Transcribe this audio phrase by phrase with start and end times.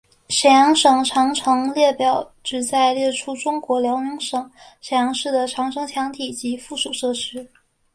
[0.29, 7.47] 沈阳市长城列表旨在列出中国辽宁省沈阳市的长城墙体及附属设施。